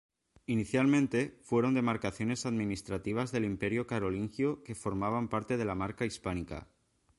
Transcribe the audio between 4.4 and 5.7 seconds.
que formaban parte de